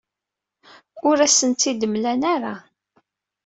[1.07, 2.55] Ur asent-tt-id-mlan ara.